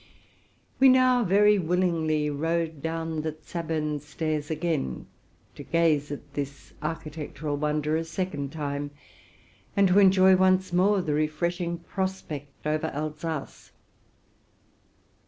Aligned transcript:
We 0.79 0.89
now 0.89 1.23
very 1.23 1.59
gladly 1.59 2.31
rode 2.31 2.81
down 2.81 3.21
the 3.21 3.33
Zabern 3.45 3.99
stairs 3.99 4.49
again 4.49 5.05
to 5.53 5.61
gaze 5.63 6.11
at 6.11 6.33
this 6.33 6.73
architectural 6.81 7.55
wonder 7.55 7.95
a 7.95 8.03
second 8.03 8.51
time, 8.51 8.89
and 9.77 9.87
to 9.89 9.99
enjoy 9.99 10.35
once 10.35 10.73
more 10.73 11.03
the 11.03 11.13
refreshing 11.13 11.77
prospect 11.77 12.65
over 12.65 12.87
Alsace. 12.87 13.73